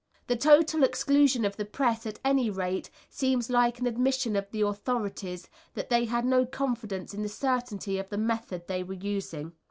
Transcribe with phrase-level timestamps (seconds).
[0.25, 4.61] The total exclusion of the press at any rate seemed like an admission of the
[4.61, 9.53] authorities that they had no confidence in the certainty of the method they were using.